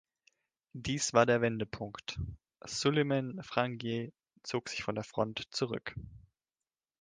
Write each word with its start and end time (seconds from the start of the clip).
Dies 0.73 1.13
war 1.13 1.27
der 1.27 1.41
Wendepunkt; 1.41 2.19
Suleiman 2.65 3.43
Frangieh 3.43 4.11
zog 4.41 4.69
sich 4.69 4.81
von 4.81 4.95
der 4.95 5.03
Front 5.03 5.43
zurück. 5.53 5.93